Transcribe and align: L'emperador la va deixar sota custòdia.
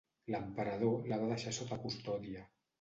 L'emperador 0.35 1.05
la 1.13 1.21
va 1.25 1.29
deixar 1.35 1.55
sota 1.61 1.81
custòdia. 1.87 2.47